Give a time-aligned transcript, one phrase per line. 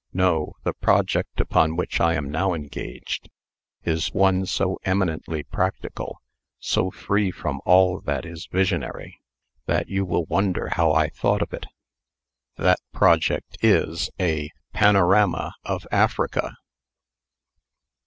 [0.13, 3.29] No; the project upon which I am now engaged
[3.83, 6.23] is one so eminently practical,
[6.57, 9.21] so free from all that is visionary,
[9.67, 11.67] that you will wonder how I thought of it.
[12.57, 16.57] That project is a PANORAMA OF AFRICA!"